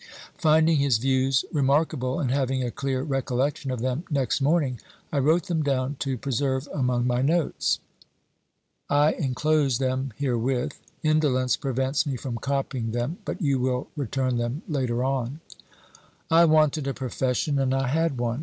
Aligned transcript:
Finding 0.39 0.77
his 0.77 0.97
views 0.97 1.45
remark 1.53 1.93
able, 1.93 2.19
and 2.19 2.31
having 2.31 2.63
a 2.63 2.71
clear 2.71 3.03
recollection 3.03 3.69
of 3.69 3.81
them 3.81 4.03
next 4.09 4.41
morning, 4.41 4.79
I 5.13 5.19
wrote 5.19 5.43
them 5.43 5.61
down 5.61 5.97
to 5.99 6.17
preserve 6.17 6.67
among 6.73 7.05
my 7.05 7.21
notes. 7.21 7.77
I 8.89 9.11
en 9.11 9.35
close 9.35 9.77
them 9.77 10.11
herewith; 10.17 10.79
indolence 11.03 11.55
prevents 11.55 12.07
me 12.07 12.17
from 12.17 12.37
copying 12.39 12.93
them, 12.93 13.19
but 13.25 13.43
you 13.43 13.59
will 13.59 13.89
return 13.95 14.37
them 14.37 14.63
later 14.67 15.03
on." 15.03 15.39
I 16.31 16.45
wanted 16.45 16.87
a 16.87 16.95
profession 16.95 17.59
and 17.59 17.71
I 17.71 17.85
had 17.89 18.17
one. 18.17 18.39